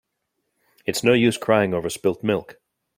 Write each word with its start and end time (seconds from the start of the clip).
It 0.87 0.95
is 0.95 1.03
no 1.03 1.13
use 1.13 1.37
crying 1.37 1.75
over 1.75 1.87
spilt 1.87 2.23
milk. 2.23 2.59